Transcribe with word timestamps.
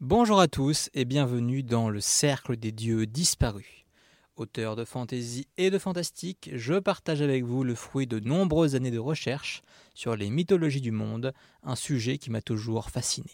Bonjour 0.00 0.40
à 0.40 0.48
tous 0.48 0.90
et 0.92 1.04
bienvenue 1.04 1.62
dans 1.62 1.88
le 1.88 2.00
Cercle 2.00 2.56
des 2.56 2.72
Dieux 2.72 3.06
disparus. 3.06 3.86
Auteur 4.34 4.74
de 4.74 4.84
fantaisie 4.84 5.46
et 5.56 5.70
de 5.70 5.78
fantastique, 5.78 6.50
je 6.52 6.74
partage 6.74 7.22
avec 7.22 7.44
vous 7.44 7.62
le 7.62 7.76
fruit 7.76 8.08
de 8.08 8.18
nombreuses 8.18 8.74
années 8.74 8.90
de 8.90 8.98
recherche 8.98 9.62
sur 9.94 10.16
les 10.16 10.30
mythologies 10.30 10.80
du 10.80 10.90
monde, 10.90 11.32
un 11.62 11.76
sujet 11.76 12.18
qui 12.18 12.30
m'a 12.30 12.42
toujours 12.42 12.90
fasciné. 12.90 13.30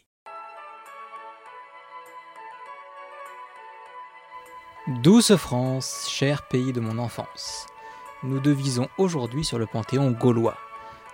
Douce 5.02 5.34
France, 5.36 6.08
cher 6.10 6.46
pays 6.46 6.74
de 6.74 6.80
mon 6.80 6.98
enfance, 6.98 7.66
nous 8.22 8.38
devisons 8.38 8.88
aujourd'hui 8.98 9.46
sur 9.46 9.58
le 9.58 9.66
panthéon 9.66 10.10
gaulois. 10.10 10.58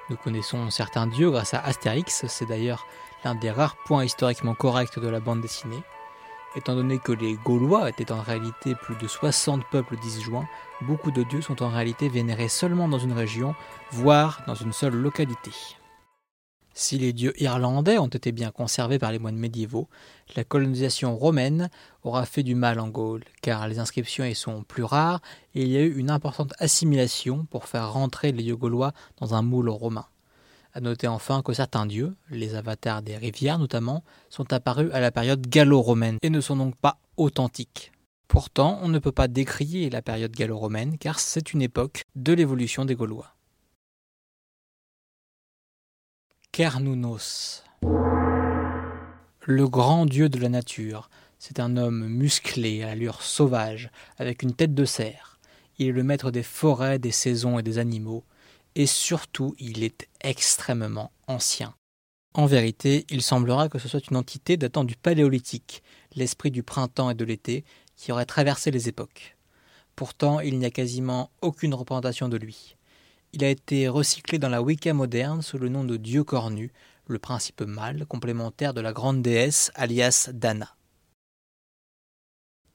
Nous 0.09 0.17
connaissons 0.17 0.71
certains 0.71 1.09
dieux 1.09 1.31
grâce 1.31 1.53
à 1.53 1.59
Astérix, 1.59 2.27
c'est 2.29 2.47
d'ailleurs 2.47 2.87
l'un 3.25 3.35
des 3.35 3.51
rares 3.51 3.77
points 3.77 4.05
historiquement 4.05 4.55
corrects 4.55 5.01
de 5.01 5.09
la 5.09 5.19
bande 5.19 5.41
dessinée. 5.41 5.83
Étant 6.55 6.77
donné 6.77 6.99
que 6.99 7.13
les 7.13 7.35
Gaulois 7.35 7.89
étaient 7.89 8.13
en 8.13 8.23
réalité 8.23 8.77
plus 8.77 8.95
de 8.97 9.09
60 9.09 9.65
peuples 9.71 9.97
disjoints, 9.97 10.49
beaucoup 10.83 11.11
de 11.11 11.25
dieux 11.25 11.43
sont 11.43 11.61
en 11.63 11.71
réalité 11.71 12.09
vénérés 12.09 12.49
seulement 12.49 12.89
dans 12.89 13.01
une 13.01 13.13
région, 13.13 13.55
voire 13.91 14.43
dans 14.47 14.55
une 14.55 14.73
seule 14.73 14.95
localité. 14.95 15.51
Si 16.79 16.99
les 16.99 17.15
dieux 17.15 17.33
irlandais 17.43 17.97
ont 17.97 18.07
été 18.07 18.33
bien 18.33 18.51
conservés 18.51 18.99
par 18.99 19.11
les 19.11 19.19
moines 19.19 19.39
médiévaux, 19.39 19.89
la 20.37 20.45
colonisation 20.45 21.17
romaine 21.17 21.71
aura 22.03 22.27
fait 22.27 22.43
du 22.43 22.55
mal 22.55 22.81
en 22.81 22.89
Gaule, 22.89 23.25
car 23.41 23.67
les 23.67 23.79
inscriptions 23.79 24.27
y 24.27 24.35
sont 24.35 24.63
plus 24.63 24.85
rares 24.85 25.23
et 25.55 25.63
il 25.63 25.69
y 25.69 25.79
a 25.79 25.81
eu 25.81 25.97
une 25.97 26.11
importante 26.11 26.53
assimilation 26.59 27.47
pour 27.47 27.65
faire 27.65 27.95
rentrer 27.95 28.31
les 28.31 28.43
dieux 28.43 28.57
gaulois 28.57 28.93
dans 29.17 29.33
un 29.33 29.41
moule 29.41 29.71
romain. 29.71 30.05
À 30.75 30.83
noter 30.83 31.09
enfin 31.09 31.41
que 31.41 31.55
certains 31.55 31.87
dieux, 31.87 32.15
les 32.29 32.55
avatars 32.55 33.01
des 33.01 33.17
rivières 33.17 33.59
notamment, 33.59 34.05
sont 34.29 34.53
apparus 34.53 34.91
à 34.93 35.01
la 35.01 35.11
période 35.11 35.47
gallo-romaine 35.47 36.19
et 36.21 36.29
ne 36.29 36.43
sont 36.43 36.57
donc 36.57 36.77
pas 36.77 36.99
authentiques. 37.17 37.91
Pourtant, 38.29 38.79
on 38.83 38.89
ne 38.89 38.99
peut 38.99 39.13
pas 39.13 39.29
décrier 39.29 39.89
la 39.89 40.03
période 40.03 40.33
gallo-romaine 40.33 40.99
car 40.99 41.21
c'est 41.21 41.55
une 41.55 41.63
époque 41.63 42.03
de 42.17 42.35
l'évolution 42.35 42.85
des 42.85 42.97
Gaulois. 42.97 43.36
Le 49.43 49.69
grand 49.69 50.07
dieu 50.07 50.31
de 50.31 50.39
la 50.39 50.49
nature, 50.49 51.11
c'est 51.39 51.61
un 51.61 51.77
homme 51.77 52.07
musclé, 52.09 52.83
à 52.83 52.93
allure 52.93 53.21
sauvage, 53.21 53.91
avec 54.17 54.43
une 54.43 54.55
tête 54.55 54.75
de 54.75 54.87
cerf. 54.87 55.39
Il 55.79 55.89
est 55.89 55.93
le 55.93 56.03
maître 56.03 56.31
des 56.31 56.43
forêts, 56.43 56.99
des 56.99 57.11
saisons 57.11 57.59
et 57.59 57.63
des 57.63 57.77
animaux, 57.77 58.25
et 58.75 58.87
surtout 58.87 59.55
il 59.59 59.85
est 59.85 60.09
extrêmement 60.23 61.13
ancien. 61.27 61.75
En 62.33 62.47
vérité, 62.47 63.05
il 63.11 63.21
semblera 63.21 63.69
que 63.69 63.79
ce 63.79 63.89
soit 63.89 64.09
une 64.11 64.17
entité 64.17 64.57
datant 64.57 64.85
du 64.85 64.97
Paléolithique, 64.97 65.83
l'esprit 66.15 66.51
du 66.51 66.63
printemps 66.63 67.11
et 67.11 67.15
de 67.15 67.27
l'été, 67.27 67.67
qui 67.97 68.13
aurait 68.13 68.25
traversé 68.25 68.71
les 68.71 68.89
époques. 68.89 69.37
Pourtant, 69.95 70.41
il 70.41 70.59
n'y 70.59 70.65
a 70.65 70.71
quasiment 70.71 71.31
aucune 71.43 71.75
représentation 71.75 72.31
de 72.31 72.39
lui. 72.39 72.77
Il 73.39 73.45
a 73.45 73.51
été 73.51 73.87
recyclé 73.87 74.39
dans 74.39 74.49
la 74.49 74.63
Wicca 74.63 74.95
moderne 74.95 75.43
sous 75.43 75.59
le 75.59 75.69
nom 75.69 75.85
de 75.85 75.99
Dieu 75.99 76.25
cornu, 76.25 76.73
le 77.07 77.19
principe 77.19 77.61
mâle 77.61 78.07
complémentaire 78.07 78.73
de 78.73 78.81
la 78.81 78.95
grande 78.95 79.21
déesse 79.21 79.71
alias 79.75 80.31
Dana. 80.33 80.75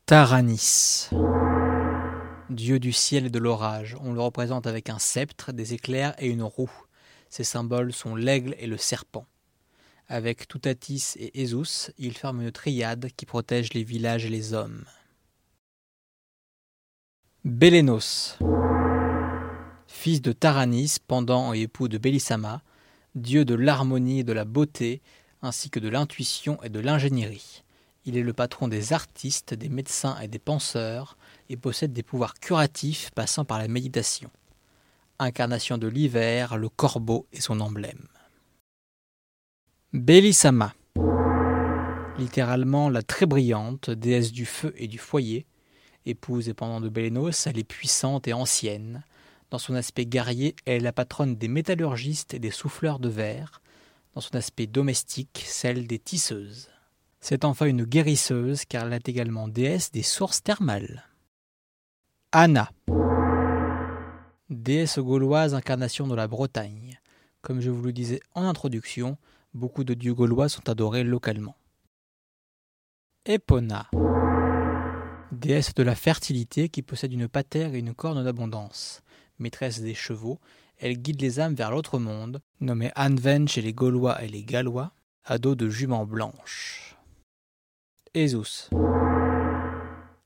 Taranis. 0.05 1.09
Dieu 2.51 2.77
du 2.77 2.91
ciel 2.91 3.25
et 3.25 3.29
de 3.31 3.39
l'orage, 3.39 3.97
on 4.01 4.13
le 4.13 4.21
représente 4.21 4.67
avec 4.67 4.91
un 4.91 4.99
sceptre, 4.99 5.51
des 5.51 5.73
éclairs 5.73 6.13
et 6.19 6.27
une 6.27 6.43
roue. 6.43 6.69
Ses 7.31 7.43
symboles 7.43 7.91
sont 7.91 8.15
l'aigle 8.15 8.53
et 8.59 8.67
le 8.67 8.77
serpent. 8.77 9.25
Avec 10.09 10.47
Toutatis 10.47 11.15
et 11.15 11.43
Esus, 11.43 11.91
il 11.97 12.15
forme 12.15 12.43
une 12.43 12.51
triade 12.51 13.07
qui 13.17 13.25
protège 13.25 13.73
les 13.73 13.83
villages 13.83 14.27
et 14.27 14.29
les 14.29 14.53
hommes. 14.53 14.85
Bélénos 17.43 18.37
fils 19.91 20.21
de 20.21 20.31
Taranis, 20.31 20.97
pendant 21.07 21.53
et 21.53 21.61
époux 21.61 21.87
de 21.87 21.97
Bélissama, 21.97 22.61
dieu 23.15 23.45
de 23.45 23.55
l'harmonie 23.55 24.19
et 24.19 24.23
de 24.23 24.33
la 24.33 24.45
beauté, 24.45 25.01
ainsi 25.41 25.69
que 25.69 25.79
de 25.79 25.89
l'intuition 25.89 26.61
et 26.63 26.69
de 26.69 26.79
l'ingénierie. 26.79 27.63
Il 28.05 28.17
est 28.17 28.23
le 28.23 28.33
patron 28.33 28.67
des 28.67 28.93
artistes, 28.93 29.53
des 29.53 29.69
médecins 29.69 30.19
et 30.19 30.27
des 30.27 30.39
penseurs, 30.39 31.17
et 31.49 31.57
possède 31.57 31.93
des 31.93 32.03
pouvoirs 32.03 32.35
curatifs 32.35 33.11
passant 33.11 33.45
par 33.45 33.59
la 33.59 33.67
méditation. 33.67 34.31
Incarnation 35.19 35.77
de 35.77 35.87
l'hiver, 35.87 36.57
le 36.57 36.69
corbeau 36.69 37.27
est 37.31 37.41
son 37.41 37.59
emblème. 37.59 38.07
Bélissama 39.93 40.73
littéralement 42.21 42.89
la 42.89 43.01
très 43.01 43.25
brillante, 43.25 43.89
déesse 43.89 44.31
du 44.31 44.45
feu 44.45 44.73
et 44.77 44.87
du 44.87 44.97
foyer, 44.97 45.45
épouse 46.05 46.49
et 46.49 46.53
pendant 46.53 46.79
de 46.79 46.89
Bélénos, 46.89 47.47
elle 47.47 47.59
est 47.59 47.63
puissante 47.63 48.27
et 48.27 48.33
ancienne, 48.33 49.03
dans 49.51 49.57
son 49.57 49.75
aspect 49.75 50.05
guerrier, 50.05 50.55
elle 50.65 50.77
est 50.77 50.79
la 50.79 50.93
patronne 50.93 51.35
des 51.35 51.49
métallurgistes 51.49 52.33
et 52.33 52.39
des 52.39 52.51
souffleurs 52.51 52.99
de 52.99 53.09
verre. 53.09 53.61
Dans 54.15 54.21
son 54.21 54.35
aspect 54.35 54.65
domestique, 54.65 55.43
celle 55.45 55.87
des 55.87 55.99
tisseuses. 55.99 56.69
C'est 57.19 57.43
enfin 57.43 57.65
une 57.65 57.83
guérisseuse 57.83 58.63
car 58.65 58.87
elle 58.87 58.93
est 58.93 59.09
également 59.09 59.49
déesse 59.49 59.91
des 59.91 60.03
sources 60.03 60.41
thermales. 60.41 61.03
Anna. 62.31 62.71
Déesse 64.49 64.99
gauloise 64.99 65.53
incarnation 65.53 66.07
de 66.07 66.15
la 66.15 66.27
Bretagne. 66.27 66.99
Comme 67.41 67.59
je 67.59 67.69
vous 67.69 67.83
le 67.83 67.93
disais 67.93 68.21
en 68.33 68.45
introduction, 68.45 69.17
beaucoup 69.53 69.83
de 69.83 69.93
dieux 69.93 70.13
gaulois 70.13 70.47
sont 70.47 70.69
adorés 70.69 71.03
localement. 71.03 71.57
Epona. 73.25 73.89
Déesse 75.31 75.73
de 75.73 75.83
la 75.83 75.95
fertilité 75.95 76.69
qui 76.69 76.81
possède 76.81 77.13
une 77.13 77.27
patère 77.27 77.73
et 77.73 77.79
une 77.79 77.93
corne 77.93 78.23
d'abondance 78.23 79.01
maîtresse 79.41 79.81
des 79.81 79.93
chevaux, 79.93 80.39
elle 80.77 80.97
guide 80.97 81.21
les 81.21 81.39
âmes 81.39 81.53
vers 81.53 81.71
l'autre 81.71 81.99
monde, 81.99 82.41
nommée 82.59 82.91
Anven 82.95 83.47
chez 83.47 83.61
les 83.61 83.73
Gaulois 83.73 84.23
et 84.23 84.27
les 84.27 84.43
Gallois, 84.43 84.93
à 85.25 85.37
dos 85.37 85.55
de 85.55 85.69
juments 85.69 86.05
blanches. 86.05 86.95
Esus. 88.15 88.69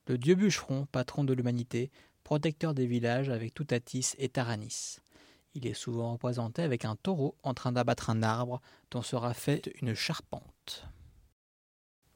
Le 0.06 0.18
dieu 0.18 0.34
bûcheron, 0.34 0.86
patron 0.90 1.24
de 1.24 1.32
l'humanité, 1.32 1.90
protecteur 2.24 2.74
des 2.74 2.86
villages 2.86 3.28
avec 3.28 3.54
Toutatis 3.54 4.14
et 4.18 4.28
Taranis. 4.28 4.98
Il 5.54 5.66
est 5.66 5.74
souvent 5.74 6.12
représenté 6.12 6.62
avec 6.62 6.84
un 6.84 6.96
taureau 6.96 7.36
en 7.42 7.54
train 7.54 7.72
d'abattre 7.72 8.10
un 8.10 8.22
arbre 8.22 8.60
dont 8.90 9.02
sera 9.02 9.34
faite 9.34 9.70
une 9.80 9.94
charpente. 9.94 10.86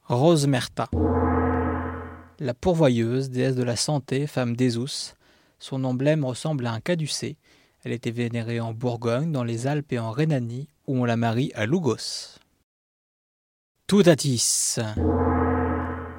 Rosemerta. 0.03 0.89
La 2.39 2.53
pourvoyeuse, 2.53 3.29
déesse 3.29 3.55
de 3.55 3.63
la 3.63 3.75
santé, 3.75 4.27
femme 4.27 4.55
d'Esus, 4.55 5.15
son 5.61 5.83
emblème 5.83 6.25
ressemble 6.25 6.65
à 6.65 6.73
un 6.73 6.81
caducée. 6.81 7.37
Elle 7.83 7.93
était 7.93 8.11
vénérée 8.11 8.59
en 8.59 8.73
Bourgogne, 8.73 9.31
dans 9.31 9.43
les 9.43 9.67
Alpes 9.67 9.93
et 9.93 9.99
en 9.99 10.11
Rhénanie, 10.11 10.67
où 10.87 10.99
on 10.99 11.05
la 11.05 11.15
marie 11.15 11.51
à 11.55 11.65
Lugos. 11.65 12.39
Toutatis. 13.87 14.77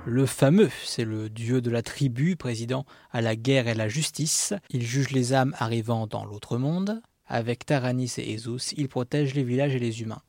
Le 0.04 0.26
fameux, 0.26 0.70
c'est 0.84 1.04
le 1.04 1.28
dieu 1.28 1.60
de 1.60 1.70
la 1.70 1.82
tribu, 1.82 2.36
président 2.36 2.86
à 3.10 3.20
la 3.20 3.36
guerre 3.36 3.68
et 3.68 3.74
la 3.74 3.88
justice. 3.88 4.54
Il 4.70 4.82
juge 4.82 5.10
les 5.10 5.32
âmes 5.32 5.54
arrivant 5.58 6.06
dans 6.06 6.24
l'autre 6.24 6.56
monde. 6.56 7.02
Avec 7.26 7.66
Taranis 7.66 8.14
et 8.18 8.34
Esus, 8.34 8.74
il 8.76 8.88
protège 8.88 9.34
les 9.34 9.44
villages 9.44 9.74
et 9.74 9.80
les 9.80 10.02
humains. 10.02 10.22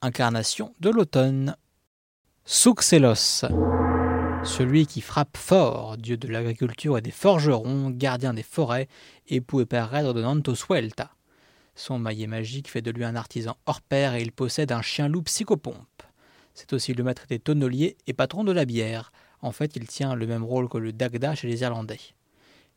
Incarnation 0.00 0.74
de 0.80 0.90
l'automne. 0.90 1.56
Souxelos 2.44 3.46
celui 4.44 4.86
qui 4.86 5.00
frappe 5.00 5.36
fort, 5.36 5.96
dieu 5.96 6.16
de 6.16 6.28
l'agriculture 6.28 6.98
et 6.98 7.00
des 7.00 7.10
forgerons, 7.10 7.90
gardien 7.90 8.34
des 8.34 8.42
forêts, 8.42 8.88
époux 9.26 9.60
et 9.60 9.66
père 9.66 10.12
de 10.12 10.20
Nantosuelta. 10.20 11.10
Son 11.74 11.98
maillet 11.98 12.26
magique 12.26 12.70
fait 12.70 12.82
de 12.82 12.90
lui 12.90 13.04
un 13.04 13.16
artisan 13.16 13.56
hors 13.66 13.80
pair 13.80 14.14
et 14.14 14.22
il 14.22 14.32
possède 14.32 14.70
un 14.70 14.82
chien-loup 14.82 15.22
psychopompe. 15.22 16.02
C'est 16.52 16.72
aussi 16.72 16.92
le 16.92 17.02
maître 17.02 17.26
des 17.28 17.38
tonneliers 17.38 17.96
et 18.06 18.12
patron 18.12 18.44
de 18.44 18.52
la 18.52 18.64
bière. 18.64 19.12
En 19.40 19.50
fait, 19.50 19.76
il 19.76 19.86
tient 19.86 20.14
le 20.14 20.26
même 20.26 20.44
rôle 20.44 20.68
que 20.68 20.78
le 20.78 20.92
Dagda 20.92 21.34
chez 21.34 21.48
les 21.48 21.62
Irlandais. 21.62 22.00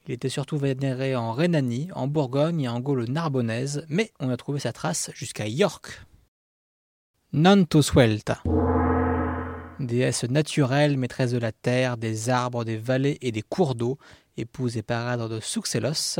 Il 0.08 0.13
était 0.13 0.30
surtout 0.30 0.58
vénéré 0.58 1.16
en 1.16 1.34
Rhénanie, 1.34 1.90
en 1.94 2.08
Bourgogne 2.08 2.62
et 2.62 2.70
en 2.70 2.80
Gaule 2.80 3.06
narbonnaise, 3.10 3.86
mais 3.90 4.12
on 4.20 4.30
a 4.30 4.38
trouvé 4.38 4.60
sa 4.60 4.72
trace 4.72 5.12
jusqu'à 5.13 5.48
York. 5.48 6.02
Nantosuelta 7.34 8.42
déesse 9.79 10.24
naturelle, 10.24 10.97
maîtresse 10.97 11.31
de 11.31 11.38
la 11.38 11.51
terre, 11.51 11.97
des 11.97 12.29
arbres, 12.29 12.63
des 12.63 12.77
vallées 12.77 13.18
et 13.21 13.31
des 13.31 13.41
cours 13.41 13.75
d'eau, 13.75 13.97
épouse 14.38 14.77
et 14.77 14.83
paradre 14.83 15.29
de 15.29 15.39
Souxelos. 15.39 16.19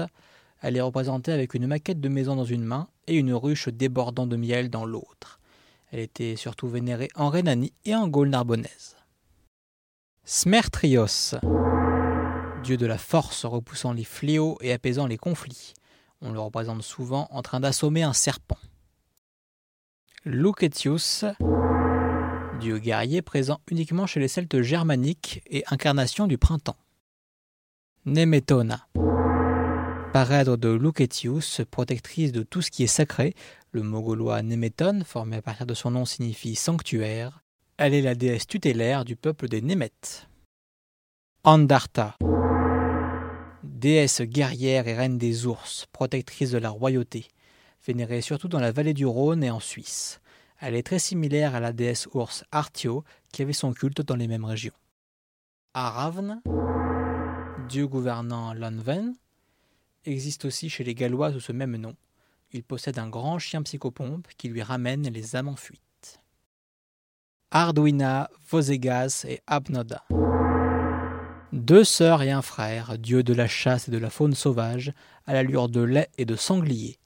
Elle 0.62 0.77
est 0.77 0.81
représentée 0.81 1.31
avec 1.31 1.54
une 1.54 1.68
maquette 1.68 2.00
de 2.00 2.09
maison 2.09 2.36
dans 2.36 2.45
une 2.45 2.63
main 2.63 2.88
et 3.07 3.15
une 3.15 3.33
ruche 3.33 3.69
débordant 3.69 4.27
de 4.27 4.36
miel 4.36 4.69
dans 4.69 4.86
l'autre. 4.86 5.39
Elle 5.92 6.00
était 6.00 6.36
surtout 6.36 6.68
vénérée 6.68 7.09
en 7.15 7.30
Rhénanie 7.30 7.74
et 7.86 7.95
en 7.95 8.07
Gaule 8.07 8.30
narbonnaise. 8.30 8.95
Smertrios, 10.25 11.36
dieu 12.63 12.75
de 12.75 12.86
la 12.86 12.98
force 12.98 13.45
repoussant 13.45 13.94
les 13.94 14.04
fléaux 14.04 14.57
et 14.62 14.74
apaisant 14.74 15.07
les 15.07 15.18
conflits. 15.18 15.74
On 16.21 16.33
le 16.33 16.39
représente 16.39 16.81
souvent 16.81 17.27
en 17.31 17.42
train 17.42 17.59
d'assommer 17.59 18.04
un 18.04 18.13
serpent. 18.13 18.57
Lucetius, 20.25 21.24
dieu 22.57 22.80
guerrier 22.80 23.21
présent 23.21 23.59
uniquement 23.69 24.07
chez 24.07 24.19
les 24.19 24.27
Celtes 24.27 24.62
germaniques 24.62 25.42
et 25.48 25.63
incarnation 25.68 26.27
du 26.27 26.38
printemps. 26.38 26.77
Nemetona. 28.06 28.88
Parèdre 30.13 30.57
de 30.57 30.69
Lucetius, 30.69 31.62
protectrice 31.69 32.31
de 32.31 32.44
tout 32.44 32.62
ce 32.62 32.71
qui 32.71 32.83
est 32.83 32.88
sacré, 32.88 33.36
le 33.71 33.83
mot 33.83 34.01
gaulois 34.01 34.42
Nemeton, 34.42 35.04
formé 35.06 35.38
à 35.38 35.42
partir 35.42 35.65
de 35.65 35.74
son 35.74 35.92
nom, 35.92 36.06
signifie 36.06 36.56
sanctuaire. 36.56 37.44
Elle 37.77 37.94
est 37.94 38.01
la 38.01 38.15
déesse 38.15 38.48
tutélaire 38.48 39.06
du 39.06 39.15
peuple 39.15 39.48
des 39.48 39.62
Némètes. 39.62 40.27
Andarta. 41.44 42.15
Déesse 43.63 44.21
guerrière 44.21 44.88
et 44.88 44.95
reine 44.95 45.18
des 45.18 45.45
ours, 45.45 45.86
protectrice 45.92 46.51
de 46.51 46.57
la 46.57 46.69
royauté, 46.69 47.27
vénérée 47.86 48.21
surtout 48.21 48.48
dans 48.48 48.59
la 48.59 48.71
vallée 48.71 48.94
du 48.94 49.06
Rhône 49.06 49.44
et 49.44 49.51
en 49.51 49.59
Suisse. 49.59 50.19
Elle 50.59 50.75
est 50.75 50.83
très 50.83 51.00
similaire 51.00 51.54
à 51.54 51.59
la 51.59 51.71
déesse 51.71 52.07
ours 52.13 52.44
Artio, 52.51 53.04
qui 53.31 53.44
avait 53.44 53.54
son 53.54 53.74
culte 53.74 54.01
dans 54.01 54.15
les 54.15 54.27
mêmes 54.27 54.45
régions. 54.45 54.74
Aravn, 55.75 56.42
dieu 57.69 57.88
gouvernant 57.88 58.54
Lanven, 58.54 59.13
existe 60.06 60.45
aussi 60.45 60.69
chez 60.69 60.83
les 60.83 60.95
Gallois 60.95 61.31
sous 61.31 61.39
ce 61.39 61.51
même 61.51 61.77
nom. 61.77 61.95
Il 62.51 62.63
possède 62.63 62.98
un 62.98 63.09
grand 63.09 63.38
chien 63.38 63.62
psychopompe 63.62 64.27
qui 64.38 64.48
lui 64.50 64.63
ramène 64.63 65.07
les 65.09 65.36
âmes 65.36 65.50
en 65.50 65.56
fuite. 65.56 66.21
Arduina, 67.51 68.30
Vosegas 68.50 69.25
et 69.27 69.42
Abnoda. 69.45 70.04
Deux 71.54 71.83
sœurs 71.83 72.24
et 72.24 72.31
un 72.31 72.42
frère, 72.42 72.98
dieux 72.98 73.24
de 73.24 73.33
la 73.33 73.48
chasse 73.48 73.88
et 73.88 73.92
de 73.92 73.98
la 73.98 74.09
faune 74.09 74.33
sauvage, 74.33 74.92
à 75.25 75.33
l'allure 75.33 75.69
de 75.69 75.81
lait 75.81 76.09
et 76.18 76.25
de 76.25 76.36
sanglier. 76.36 76.98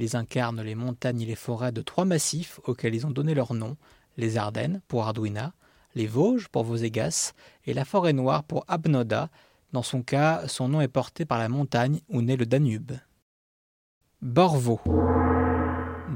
Ils 0.00 0.16
incarnent 0.16 0.62
les 0.62 0.74
montagnes 0.74 1.20
et 1.20 1.26
les 1.26 1.34
forêts 1.34 1.72
de 1.72 1.82
trois 1.82 2.06
massifs 2.06 2.58
auxquels 2.64 2.94
ils 2.94 3.06
ont 3.06 3.10
donné 3.10 3.34
leur 3.34 3.52
nom, 3.52 3.76
les 4.16 4.38
Ardennes 4.38 4.80
pour 4.88 5.04
Arduina, 5.04 5.52
les 5.94 6.06
Vosges 6.06 6.48
pour 6.48 6.64
Vosegas 6.64 7.34
et 7.66 7.74
la 7.74 7.84
forêt 7.84 8.14
noire 8.14 8.42
pour 8.42 8.64
Abnoda. 8.66 9.28
Dans 9.74 9.82
son 9.82 10.02
cas, 10.02 10.48
son 10.48 10.68
nom 10.68 10.80
est 10.80 10.88
porté 10.88 11.26
par 11.26 11.38
la 11.38 11.50
montagne 11.50 12.00
où 12.08 12.22
naît 12.22 12.38
le 12.38 12.46
Danube. 12.46 12.92
Borvo, 14.22 14.80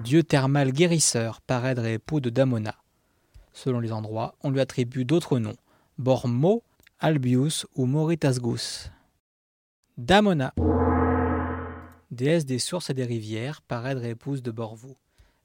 dieu 0.02 0.22
thermal 0.22 0.72
guérisseur, 0.72 1.42
parèdre 1.42 1.84
et 1.84 1.94
époux 1.94 2.20
de 2.20 2.30
Damona. 2.30 2.76
Selon 3.52 3.80
les 3.80 3.92
endroits, 3.92 4.34
on 4.42 4.50
lui 4.50 4.60
attribue 4.60 5.04
d'autres 5.04 5.38
noms, 5.38 5.56
Bormo, 5.98 6.62
Albius 7.00 7.66
ou 7.74 7.84
Moritasgus. 7.84 8.90
Damona, 9.98 10.54
déesse 12.10 12.46
des 12.46 12.58
sources 12.58 12.90
et 12.90 12.94
des 12.94 13.04
rivières, 13.04 13.62
parèdre 13.62 14.04
et 14.04 14.10
épouse 14.10 14.42
de 14.42 14.50
Borvo. 14.50 14.96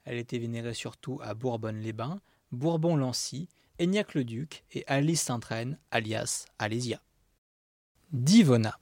Elle 0.06 0.18
était 0.18 0.40
vénérée 0.40 0.74
surtout 0.74 1.20
à 1.22 1.34
Bourbonne-les-Bains, 1.34 2.22
Bourbon-Lancy, 2.52 3.48
Aignac-le-Duc 3.80 4.64
et 4.74 4.84
Alice 4.88 5.22
Sainte-Reine, 5.22 5.78
alias 5.92 6.46
Alésia. 6.58 7.02
Divona, 8.12 8.78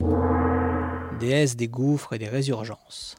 déesse 1.20 1.56
des 1.56 1.68
gouffres 1.68 2.14
et 2.14 2.20
des 2.20 2.30
résurgences. 2.30 3.16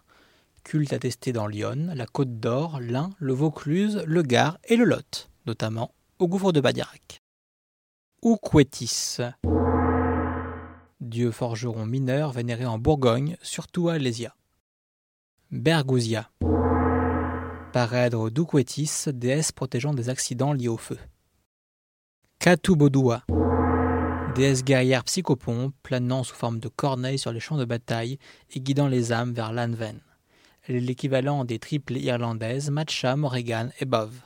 Culte 0.64 0.92
attesté 0.92 1.32
dans 1.32 1.46
Lyon, 1.46 1.90
la 1.94 2.06
Côte 2.06 2.40
d'Or, 2.40 2.80
l'Ain, 2.80 3.10
le 3.18 3.32
Vaucluse, 3.32 4.02
le 4.06 4.22
Gard 4.22 4.58
et 4.64 4.76
le 4.76 4.84
Lot, 4.84 5.30
notamment 5.46 5.94
au 6.18 6.28
gouffre 6.28 6.52
de 6.52 6.60
Badiarac. 6.60 7.22
Ouquetis, 8.22 9.18
dieu 11.00 11.30
forgeron 11.30 11.86
mineur 11.86 12.32
vénéré 12.32 12.66
en 12.66 12.78
Bourgogne, 12.78 13.36
surtout 13.42 13.88
à 13.88 13.94
Alésia. 13.94 14.34
Bergousia, 15.50 16.30
parèdre 17.72 18.30
d'Ouquetis, 18.30 19.06
déesse 19.06 19.50
protégeant 19.50 19.94
des 19.94 20.10
accidents 20.10 20.52
liés 20.52 20.68
au 20.68 20.76
feu. 20.76 20.98
Katubodua, 22.38 23.22
déesse 24.34 24.62
guerrière 24.62 25.04
psychopompe, 25.04 25.74
planant 25.82 26.22
sous 26.22 26.34
forme 26.34 26.60
de 26.60 26.68
corneille 26.68 27.18
sur 27.18 27.32
les 27.32 27.40
champs 27.40 27.56
de 27.56 27.64
bataille 27.64 28.18
et 28.50 28.60
guidant 28.60 28.88
les 28.88 29.10
âmes 29.10 29.32
vers 29.32 29.54
l'Anven. 29.54 30.02
Elle 30.64 30.76
est 30.76 30.80
l'équivalent 30.80 31.46
des 31.46 31.58
triplées 31.58 32.02
irlandaises 32.02 32.70
Matcha, 32.70 33.16
Morrigan 33.16 33.70
et 33.80 33.86
Bove. 33.86 34.20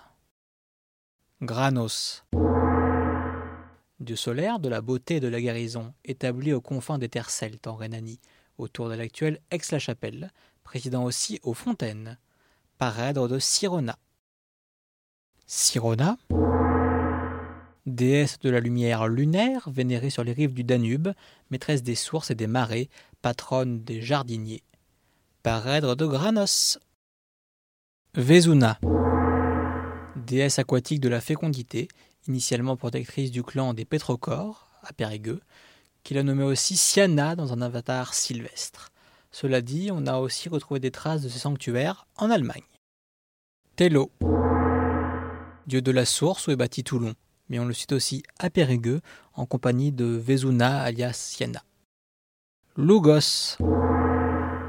Granos, 1.40 2.24
dieu 4.00 4.16
solaire 4.16 4.58
de 4.58 4.68
la 4.68 4.80
beauté 4.80 5.16
et 5.16 5.20
de 5.20 5.28
la 5.28 5.40
guérison, 5.40 5.94
établi 6.04 6.52
aux 6.52 6.60
confins 6.60 6.98
des 6.98 7.08
terres 7.08 7.30
celtes 7.30 7.68
en 7.68 7.76
Rhénanie, 7.76 8.18
autour 8.58 8.88
de 8.88 8.94
l'actuelle 8.94 9.38
Aix-la-Chapelle, 9.52 10.32
président 10.72 11.04
aussi 11.04 11.38
aux 11.42 11.52
Fontaines, 11.52 12.16
parèdre 12.78 13.28
de 13.28 13.38
Sirona. 13.38 13.98
Sirona, 15.46 16.16
déesse 17.84 18.38
de 18.38 18.48
la 18.48 18.58
lumière 18.58 19.06
lunaire, 19.06 19.68
vénérée 19.68 20.08
sur 20.08 20.24
les 20.24 20.32
rives 20.32 20.54
du 20.54 20.64
Danube, 20.64 21.10
maîtresse 21.50 21.82
des 21.82 21.94
sources 21.94 22.30
et 22.30 22.34
des 22.34 22.46
marais, 22.46 22.88
patronne 23.20 23.84
des 23.84 24.00
jardiniers. 24.00 24.62
Parèdre 25.42 25.94
de 25.94 26.06
Granos. 26.06 26.78
Vezuna, 28.14 28.80
déesse 30.16 30.58
aquatique 30.58 31.00
de 31.00 31.10
la 31.10 31.20
fécondité, 31.20 31.88
initialement 32.28 32.78
protectrice 32.78 33.30
du 33.30 33.42
clan 33.42 33.74
des 33.74 33.84
Pétrocores, 33.84 34.68
à 34.82 34.94
Périgueux, 34.94 35.42
qu'il 36.02 36.16
a 36.16 36.22
nommé 36.22 36.44
aussi 36.44 36.78
Siana 36.78 37.36
dans 37.36 37.52
un 37.52 37.60
avatar 37.60 38.14
sylvestre. 38.14 38.88
Cela 39.32 39.62
dit, 39.62 39.88
on 39.90 40.06
a 40.06 40.18
aussi 40.18 40.50
retrouvé 40.50 40.78
des 40.78 40.90
traces 40.90 41.22
de 41.22 41.28
ces 41.30 41.38
sanctuaires 41.38 42.06
en 42.16 42.30
Allemagne. 42.30 42.62
Tello, 43.76 44.10
dieu 45.66 45.80
de 45.80 45.90
la 45.90 46.04
source 46.04 46.46
où 46.46 46.50
est 46.50 46.56
bâti 46.56 46.84
Toulon, 46.84 47.14
mais 47.48 47.58
on 47.58 47.64
le 47.64 47.72
cite 47.72 47.92
aussi 47.92 48.22
à 48.38 48.50
Périgueux 48.50 49.00
en 49.32 49.46
compagnie 49.46 49.90
de 49.90 50.04
Vezuna 50.04 50.82
alias 50.82 51.14
Siena. 51.14 51.62
Lugos, 52.76 53.56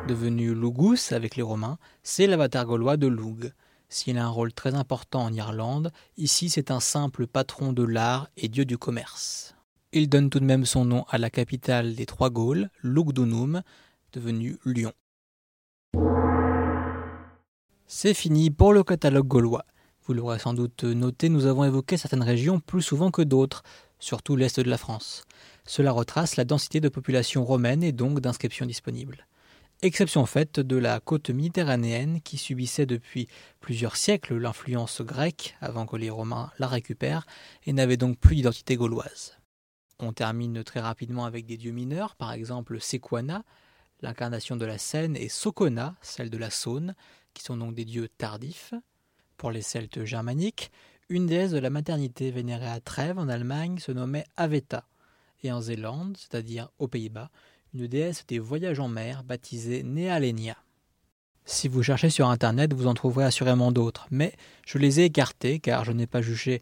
devenu 0.07 0.54
Lugus 0.54 1.12
avec 1.12 1.36
les 1.36 1.44
Romains, 1.44 1.77
c'est 2.01 2.25
l'avatar 2.25 2.65
gaulois 2.65 2.95
de 2.95 3.07
Lug. 3.07 3.51
S'il 3.89 4.18
a 4.18 4.25
un 4.25 4.30
rôle 4.30 4.54
très 4.54 4.75
important 4.75 5.24
en 5.24 5.33
Irlande, 5.33 5.92
ici 6.15 6.50
c'est 6.50 6.71
un 6.71 6.80
simple 6.80 7.27
patron 7.27 7.74
de 7.74 7.83
l'art 7.83 8.30
et 8.38 8.48
dieu 8.48 8.63
du 8.63 8.77
commerce. 8.77 9.56
Il 9.92 10.07
donne 10.07 10.30
tout 10.30 10.39
de 10.39 10.45
même 10.45 10.65
son 10.65 10.86
nom 10.86 11.04
à 11.10 11.18
la 11.18 11.30
capitale 11.30 11.95
des 11.95 12.06
Trois 12.06 12.30
Gaules, 12.30 12.69
Lugdunum, 12.81 13.62
devenue 14.13 14.57
Lyon. 14.65 14.94
C'est 17.88 18.13
fini 18.13 18.50
pour 18.50 18.74
le 18.74 18.83
catalogue 18.83 19.27
gaulois. 19.27 19.65
Vous 20.06 20.13
l'aurez 20.13 20.39
sans 20.39 20.54
doute 20.54 20.83
noté, 20.83 21.30
nous 21.30 21.45
avons 21.45 21.63
évoqué 21.63 21.98
certaines 21.98 22.24
régions 22.24 22.60
plus 22.60 22.81
souvent 22.81 23.12
que 23.12 23.21
d'autres, 23.21 23.63
surtout 24.00 24.36
l'est 24.36 24.60
de 24.60 24.69
la 24.69 24.77
France. 24.77 25.24
Cela 25.65 25.91
retrace 25.91 26.36
la 26.36 26.46
densité 26.46 26.79
de 26.79 26.89
population 26.89 27.43
romaine 27.43 27.84
et 27.84 27.91
donc 27.91 28.20
d'inscriptions 28.20 28.65
disponibles 28.65 29.27
exception 29.84 30.25
faite 30.25 30.62
de 30.62 30.77
la 30.77 31.01
côte 31.01 31.29
méditerranéenne 31.29 32.22
qui 32.22 32.38
subissait 32.38 32.86
depuis 32.86 33.27
plusieurs 33.60 33.98
siècles 33.98 34.38
l'influence 34.38 35.01
grecque 35.01 35.58
avant 35.60 35.86
que 35.86 35.98
les 35.98 36.10
Romains 36.10 36.51
la 36.58 36.67
récupèrent 36.67 37.25
et 37.65 37.74
n'avait 37.74 37.98
donc 37.98 38.17
plus 38.17 38.36
d'identité 38.36 38.77
gauloise. 38.77 39.38
On 40.00 40.13
termine 40.13 40.63
très 40.63 40.79
rapidement 40.79 41.25
avec 41.25 41.46
des 41.46 41.58
dieux 41.58 41.72
mineurs, 41.72 42.15
par 42.15 42.32
exemple 42.32 42.79
Sequana, 42.79 43.43
l'incarnation 44.03 44.55
de 44.55 44.65
la 44.65 44.77
Seine, 44.77 45.15
et 45.15 45.29
Socona, 45.29 45.95
celle 46.01 46.29
de 46.29 46.38
la 46.38 46.50
Saône, 46.50 46.93
qui 47.33 47.41
sont 47.43 47.57
donc 47.57 47.74
des 47.74 47.86
dieux 47.86 48.10
tardifs. 48.10 48.74
Pour 49.38 49.50
les 49.50 49.63
Celtes 49.63 50.03
germaniques, 50.03 50.72
une 51.10 51.25
déesse 51.25 51.51
de 51.51 51.57
la 51.57 51.69
maternité 51.69 52.29
vénérée 52.29 52.69
à 52.69 52.79
Trèves 52.79 53.17
en 53.17 53.29
Allemagne 53.29 53.79
se 53.79 53.91
nommait 53.91 54.25
Aveta, 54.38 54.86
et 55.41 55.51
en 55.51 55.62
Zélande, 55.62 56.17
c'est-à-dire 56.17 56.69
aux 56.79 56.88
Pays-Bas, 56.88 57.31
une 57.74 57.88
déesse 57.88 58.25
des 58.27 58.39
voyages 58.39 58.79
en 58.79 58.88
mer 58.88 59.24
baptisée 59.24 59.83
Nealenia. 59.83 60.57
Si 61.45 61.67
vous 61.67 61.83
cherchez 61.83 62.10
sur 62.10 62.29
internet, 62.29 62.74
vous 62.74 62.88
en 62.88 62.93
trouverez 62.93 63.25
assurément 63.25 63.72
d'autres, 63.72 64.07
mais 64.12 64.33
je 64.65 64.77
les 64.77 65.00
ai 65.00 65.05
écartés 65.05 65.60
car 65.60 65.83
je 65.83 65.91
n'ai 65.91 66.07
pas 66.07 66.22
jugé 66.22 66.62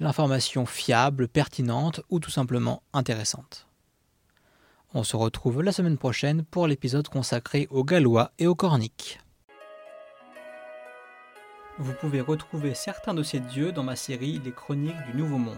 l'information 0.00 0.66
fiable, 0.66 1.28
pertinente 1.28 2.00
ou 2.10 2.20
tout 2.20 2.30
simplement 2.30 2.82
intéressante. 2.92 3.67
On 4.94 5.04
se 5.04 5.16
retrouve 5.16 5.62
la 5.62 5.70
semaine 5.72 5.98
prochaine 5.98 6.44
pour 6.44 6.66
l'épisode 6.66 7.08
consacré 7.08 7.68
aux 7.70 7.84
Gallois 7.84 8.32
et 8.38 8.46
aux 8.46 8.54
Corniques. 8.54 9.20
Vous 11.76 11.92
pouvez 11.92 12.22
retrouver 12.22 12.72
certains 12.72 13.12
de 13.12 13.22
ces 13.22 13.38
dieux 13.38 13.70
dans 13.70 13.82
ma 13.82 13.96
série 13.96 14.40
Les 14.42 14.50
Chroniques 14.50 14.96
du 15.12 15.18
Nouveau 15.18 15.36
Monde. 15.36 15.56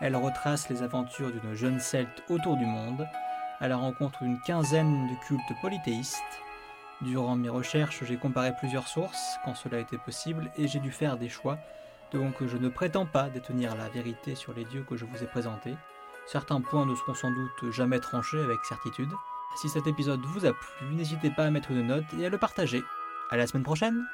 Elle 0.00 0.16
retrace 0.16 0.68
les 0.68 0.82
aventures 0.82 1.30
d'une 1.30 1.54
jeune 1.54 1.78
celte 1.78 2.24
autour 2.28 2.56
du 2.56 2.66
monde 2.66 3.06
à 3.60 3.68
la 3.68 3.76
rencontre 3.76 4.24
d'une 4.24 4.40
quinzaine 4.40 5.06
de 5.06 5.26
cultes 5.26 5.60
polythéistes. 5.62 6.42
Durant 7.02 7.36
mes 7.36 7.48
recherches, 7.48 8.02
j'ai 8.02 8.16
comparé 8.16 8.50
plusieurs 8.58 8.88
sources 8.88 9.38
quand 9.44 9.54
cela 9.54 9.78
était 9.78 9.96
possible 9.96 10.50
et 10.58 10.66
j'ai 10.66 10.80
dû 10.80 10.90
faire 10.90 11.18
des 11.18 11.28
choix, 11.28 11.56
donc 12.12 12.44
je 12.44 12.56
ne 12.56 12.68
prétends 12.68 13.06
pas 13.06 13.28
détenir 13.28 13.76
la 13.76 13.88
vérité 13.90 14.34
sur 14.34 14.54
les 14.54 14.64
dieux 14.64 14.82
que 14.82 14.96
je 14.96 15.04
vous 15.04 15.22
ai 15.22 15.26
présentés. 15.26 15.76
Certains 16.26 16.60
points 16.60 16.86
ne 16.86 16.94
seront 16.94 17.14
sans 17.14 17.30
doute 17.30 17.70
jamais 17.70 18.00
tranchés 18.00 18.40
avec 18.40 18.64
certitude. 18.64 19.12
Si 19.56 19.68
cet 19.68 19.86
épisode 19.86 20.20
vous 20.20 20.44
a 20.44 20.52
plu, 20.52 20.94
n'hésitez 20.94 21.30
pas 21.30 21.44
à 21.44 21.50
mettre 21.50 21.70
une 21.70 21.86
note 21.86 22.04
et 22.18 22.26
à 22.26 22.28
le 22.28 22.38
partager. 22.38 22.82
À 23.30 23.36
la 23.36 23.46
semaine 23.46 23.62
prochaine 23.62 24.04